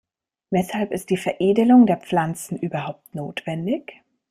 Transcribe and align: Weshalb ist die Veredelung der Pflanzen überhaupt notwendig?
Weshalb 0.49 0.93
ist 0.93 1.11
die 1.11 1.17
Veredelung 1.17 1.85
der 1.85 1.97
Pflanzen 1.97 2.57
überhaupt 2.57 3.13
notwendig? 3.13 4.01